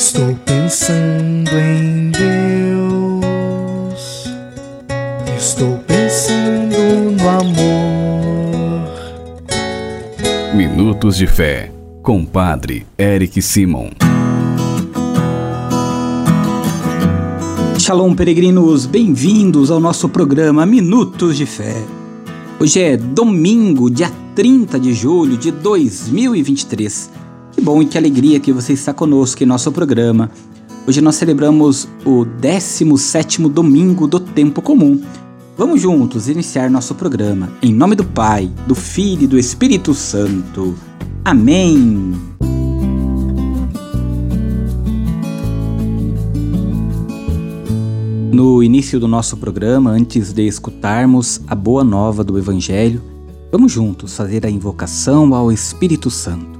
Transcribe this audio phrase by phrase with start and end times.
[0.00, 3.20] Estou pensando em Deus.
[5.36, 6.74] Estou pensando
[7.20, 8.88] no amor.
[10.54, 11.70] Minutos de Fé,
[12.02, 13.90] com Padre Eric Simon.
[17.78, 21.76] Shalom, peregrinos, bem-vindos ao nosso programa Minutos de Fé.
[22.58, 27.19] Hoje é domingo, dia 30 de julho de 2023.
[27.60, 30.30] Que bom e que alegria que você está conosco em nosso programa.
[30.86, 34.98] Hoje nós celebramos o 17º domingo do tempo comum.
[35.58, 40.74] Vamos juntos iniciar nosso programa em nome do Pai, do Filho e do Espírito Santo.
[41.22, 42.14] Amém.
[48.32, 53.02] No início do nosso programa, antes de escutarmos a boa nova do Evangelho,
[53.52, 56.59] vamos juntos fazer a invocação ao Espírito Santo.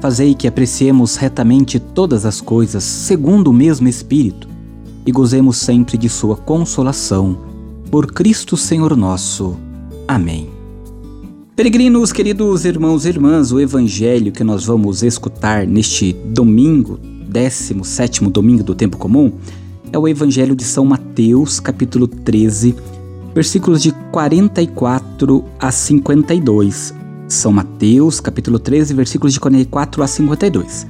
[0.00, 4.48] Fazei que apreciemos retamente todas as coisas segundo o mesmo Espírito
[5.04, 7.36] e gozemos sempre de Sua consolação.
[7.90, 9.56] Por Cristo Senhor nosso.
[10.06, 10.50] Amém.
[11.56, 18.62] Peregrinos, queridos irmãos e irmãs, o evangelho que nós vamos escutar neste domingo, 17 domingo
[18.62, 19.32] do tempo comum,
[19.92, 22.76] é o evangelho de São Mateus, capítulo 13,
[23.34, 27.07] versículos de 44 a 52.
[27.28, 30.86] São Mateus, capítulo 13, versículos de 44 a 52.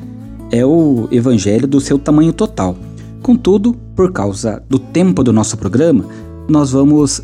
[0.53, 2.77] É o evangelho do seu tamanho total.
[3.20, 6.05] Contudo, por causa do tempo do nosso programa,
[6.48, 7.20] nós vamos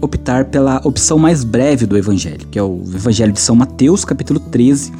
[0.00, 4.38] optar pela opção mais breve do evangelho, que é o evangelho de São Mateus, capítulo
[4.38, 4.92] 13,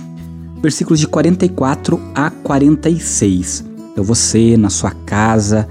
[0.61, 3.65] versículos de 44 a 46.
[3.93, 5.69] Então você, na sua casa,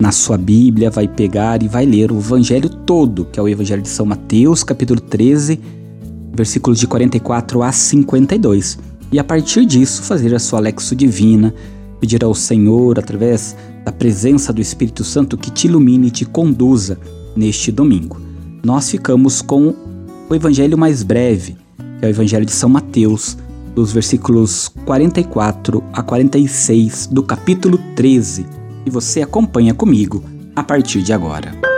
[0.00, 3.82] na sua Bíblia, vai pegar e vai ler o evangelho todo, que é o evangelho
[3.82, 5.60] de São Mateus, capítulo 13,
[6.34, 8.78] versículos de 44 a 52.
[9.12, 11.54] E a partir disso, fazer a sua lexo divina,
[12.00, 16.98] pedir ao Senhor, através da presença do Espírito Santo, que te ilumine e te conduza
[17.36, 18.20] neste domingo.
[18.64, 19.74] Nós ficamos com
[20.28, 21.56] o evangelho mais breve,
[21.98, 23.36] que é o evangelho de São Mateus,
[23.74, 28.46] dos versículos 44 a 46 do capítulo 13.
[28.86, 30.24] E você acompanha comigo
[30.54, 31.73] a partir de agora.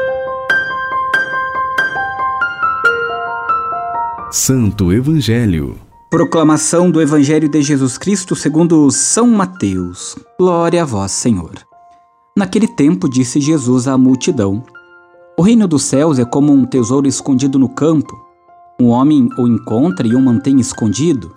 [4.39, 5.77] Santo Evangelho.
[6.11, 10.15] Proclamação do Evangelho de Jesus Cristo segundo São Mateus.
[10.39, 11.55] Glória a vós, Senhor.
[12.37, 14.63] Naquele tempo disse Jesus à multidão:
[15.39, 18.15] O reino dos céus é como um tesouro escondido no campo.
[18.79, 21.33] Um homem o encontra e o mantém escondido.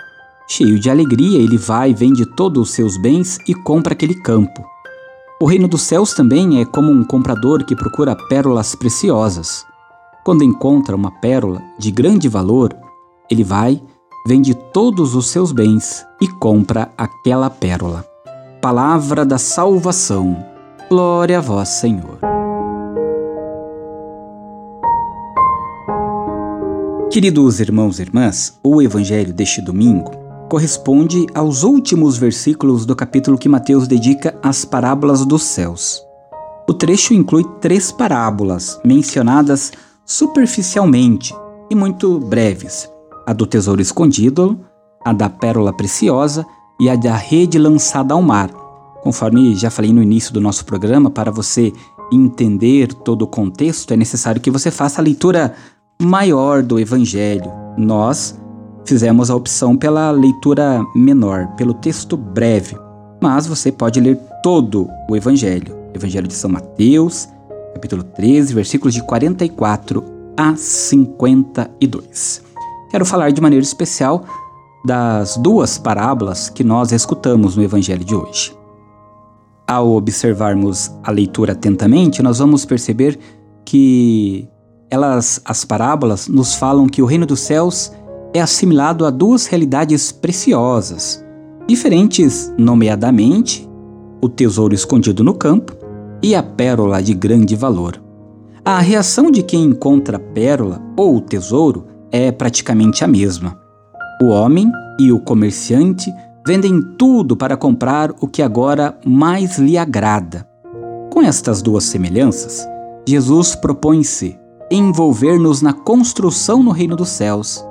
[0.46, 4.62] Cheio de alegria, ele vai, vende todos os seus bens e compra aquele campo.
[5.42, 9.66] O reino dos céus também é como um comprador que procura pérolas preciosas.
[10.26, 12.76] Quando encontra uma pérola de grande valor,
[13.30, 13.82] ele vai,
[14.26, 18.06] vende todos os seus bens e compra aquela pérola.
[18.62, 20.46] Palavra da salvação.
[20.90, 22.20] Glória a vós, Senhor.
[27.12, 30.12] Queridos irmãos e irmãs, o evangelho deste domingo
[30.50, 36.04] corresponde aos últimos versículos do capítulo que Mateus dedica às parábolas dos céus.
[36.68, 39.72] O trecho inclui três parábolas mencionadas
[40.06, 41.34] superficialmente
[41.70, 42.90] e muito breves,
[43.30, 44.60] a do tesouro escondido,
[45.06, 46.44] a da pérola preciosa
[46.80, 48.50] e a da rede lançada ao mar.
[49.04, 51.72] Conforme já falei no início do nosso programa, para você
[52.12, 55.54] entender todo o contexto, é necessário que você faça a leitura
[56.02, 57.52] maior do Evangelho.
[57.78, 58.36] Nós
[58.84, 62.76] fizemos a opção pela leitura menor, pelo texto breve,
[63.22, 65.78] mas você pode ler todo o Evangelho.
[65.94, 67.30] Evangelho de São Mateus,
[67.76, 70.04] capítulo 13, versículos de 44
[70.36, 72.49] a 52.
[72.90, 74.26] Quero falar de maneira especial
[74.84, 78.58] das duas parábolas que nós escutamos no Evangelho de hoje.
[79.68, 83.20] Ao observarmos a leitura atentamente, nós vamos perceber
[83.64, 84.48] que
[84.90, 87.92] elas, as parábolas, nos falam que o reino dos céus
[88.34, 91.24] é assimilado a duas realidades preciosas,
[91.68, 93.70] diferentes, nomeadamente,
[94.20, 95.76] o tesouro escondido no campo
[96.24, 98.02] e a pérola de grande valor.
[98.66, 103.60] A reação de quem encontra a pérola ou tesouro é praticamente a mesma.
[104.22, 104.70] O homem
[105.00, 106.12] e o comerciante
[106.46, 110.48] vendem tudo para comprar o que agora mais lhe agrada.
[111.12, 112.68] Com estas duas semelhanças,
[113.08, 114.38] Jesus propõe-se
[114.72, 117.66] envolver-nos na construção no reino dos céus,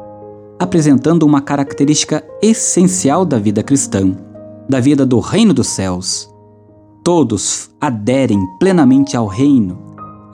[0.59, 4.17] apresentando uma característica essencial da vida cristã,
[4.69, 6.29] da vida do reino dos céus.
[7.05, 9.79] Todos aderem plenamente ao reino,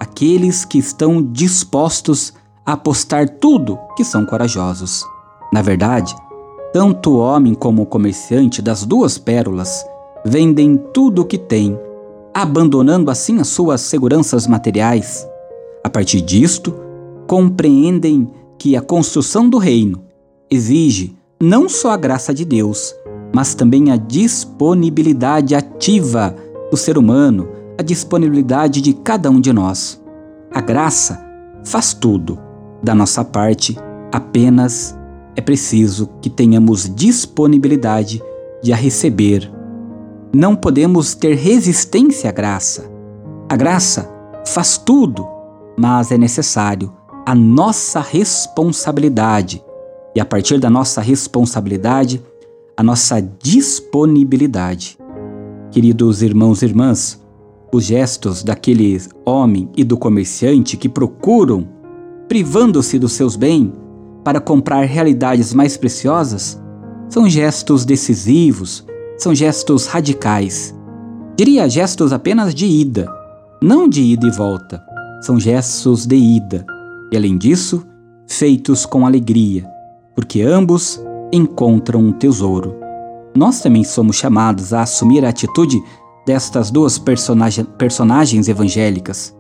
[0.00, 2.33] aqueles que estão dispostos
[2.64, 5.05] a apostar tudo que são corajosos.
[5.52, 6.14] Na verdade,
[6.72, 9.84] tanto o homem como o comerciante das duas pérolas
[10.25, 11.78] vendem tudo o que têm,
[12.32, 15.26] abandonando assim as suas seguranças materiais.
[15.84, 16.75] A partir disto,
[17.26, 20.02] compreendem que a construção do reino
[20.50, 22.94] exige não só a graça de Deus,
[23.34, 26.34] mas também a disponibilidade ativa
[26.70, 30.00] do ser humano, a disponibilidade de cada um de nós.
[30.52, 31.25] A graça
[31.64, 32.38] faz tudo.
[32.85, 33.79] Da nossa parte,
[34.13, 34.95] apenas
[35.35, 38.23] é preciso que tenhamos disponibilidade
[38.63, 39.51] de a receber.
[40.35, 42.85] Não podemos ter resistência à graça.
[43.49, 44.13] A graça
[44.47, 45.27] faz tudo,
[45.79, 46.93] mas é necessário
[47.25, 49.65] a nossa responsabilidade
[50.15, 52.23] e, a partir da nossa responsabilidade,
[52.77, 54.99] a nossa disponibilidade.
[55.71, 57.19] Queridos irmãos e irmãs,
[57.73, 61.74] os gestos daquele homem e do comerciante que procuram,
[62.29, 63.73] privando-se dos seus bens,
[64.25, 66.61] para comprar realidades mais preciosas
[67.09, 68.85] são gestos decisivos,
[69.19, 70.75] são gestos radicais.
[71.37, 73.06] Diria gestos apenas de ida,
[73.62, 74.82] não de ida e volta.
[75.21, 76.65] São gestos de ida
[77.12, 77.87] e, além disso,
[78.26, 79.67] feitos com alegria,
[80.15, 81.00] porque ambos
[81.32, 82.75] encontram um tesouro.
[83.37, 85.81] Nós também somos chamados a assumir a atitude
[86.26, 89.37] destas duas personagens evangélicas,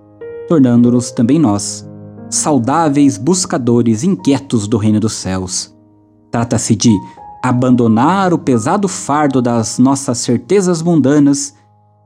[0.48, 1.88] tornando-nos também nós
[2.36, 5.74] saudáveis buscadores inquietos do reino dos céus.
[6.30, 6.90] Trata-se de
[7.42, 11.54] abandonar o pesado fardo das nossas certezas mundanas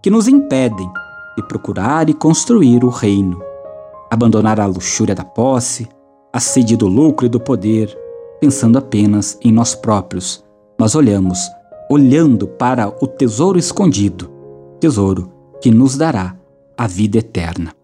[0.03, 0.91] que nos impedem
[1.37, 3.41] de procurar e construir o reino.
[4.11, 5.89] Abandonar a luxúria da posse,
[6.33, 7.97] a sede do lucro e do poder,
[8.41, 10.45] pensando apenas em nós próprios,
[10.79, 11.39] mas olhamos,
[11.91, 14.31] olhando para o tesouro escondido,
[14.81, 15.31] tesouro
[15.61, 16.37] que nos dará
[16.77, 17.78] a vida eterna.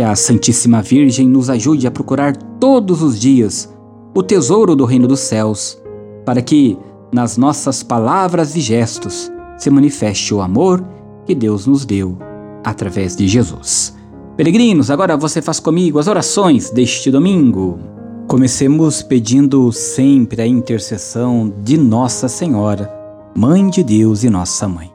[0.00, 3.70] Que a Santíssima Virgem nos ajude a procurar todos os dias
[4.14, 5.78] o tesouro do reino dos céus,
[6.24, 6.78] para que,
[7.12, 10.82] nas nossas palavras e gestos, se manifeste o amor
[11.26, 12.16] que Deus nos deu
[12.64, 13.94] através de Jesus.
[14.38, 17.78] Peregrinos, agora você faz comigo as orações deste domingo.
[18.26, 22.90] Comecemos pedindo sempre a intercessão de Nossa Senhora,
[23.36, 24.90] Mãe de Deus e Nossa Mãe.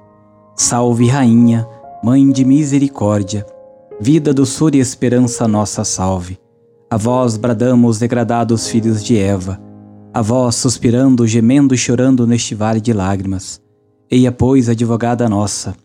[0.56, 1.68] Salve, Rainha,
[2.04, 3.46] Mãe de Misericórdia
[4.00, 6.38] Vida, doçura e esperança nossa salve.
[6.90, 9.60] A vós bradamos, degradados filhos de Eva.
[10.14, 13.62] A vós suspirando, gemendo e chorando neste vale de lágrimas.
[14.12, 15.78] Eia, pois, advogada nossa,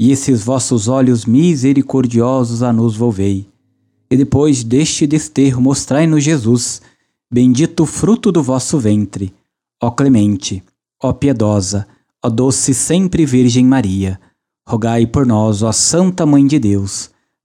[0.00, 3.46] e esses vossos olhos misericordiosos a nos volvei.
[4.10, 6.80] E depois deste desterro mostrai-nos Jesus,
[7.30, 9.34] bendito fruto do vosso ventre.
[9.82, 10.64] Ó clemente,
[11.02, 11.86] ó piedosa,
[12.24, 14.18] ó doce sempre Virgem Maria,
[14.66, 17.10] rogai por nós, ó Santa Mãe de Deus,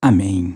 [0.00, 0.54] Amém.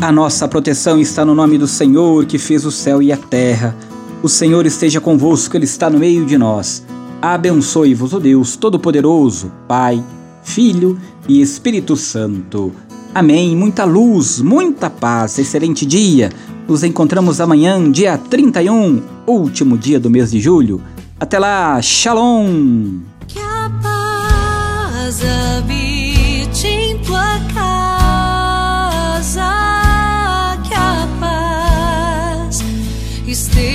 [0.00, 3.76] A nossa proteção está no nome do Senhor que fez o céu e a terra.
[4.24, 6.84] O Senhor esteja convosco, Ele está no meio de nós.
[7.20, 10.02] Abençoe-vos o Deus Todo-Poderoso, Pai,
[10.42, 12.72] Filho e Espírito Santo.
[13.14, 13.56] Amém.
[13.56, 16.32] Muita luz, muita paz, excelente dia.
[16.66, 20.82] Nos encontramos amanhã, dia 31, último dia do mês de julho.
[21.20, 23.12] Até lá, Shalom!
[33.32, 33.71] You stay.